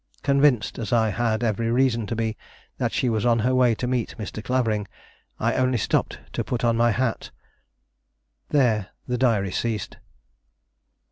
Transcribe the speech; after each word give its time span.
Convinced, 0.23 0.79
as 0.79 0.91
I 0.91 1.09
had 1.09 1.43
every 1.43 1.69
reason 1.69 2.07
to 2.07 2.15
be, 2.15 2.35
that 2.79 2.91
she 2.91 3.07
was 3.07 3.23
on 3.23 3.37
her 3.37 3.53
way 3.53 3.75
to 3.75 3.85
meet 3.85 4.15
Mr. 4.17 4.43
Clavering, 4.43 4.87
I 5.39 5.53
only 5.53 5.77
stopped 5.77 6.17
to 6.33 6.43
put 6.43 6.63
on 6.63 6.75
my 6.75 6.89
hat" 6.89 7.29
There 8.49 8.87
the 9.07 9.19
Diary 9.19 9.51
ceased. 9.51 9.97